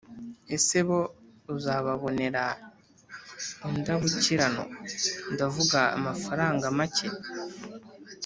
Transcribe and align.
Ese 0.55 0.77
bo 0.87 0.99
uzababonera 1.55 2.43
Indabukirano 3.69 4.63
ndavuga 5.33 5.79
amafaranga 5.97 6.65
make 6.77 7.07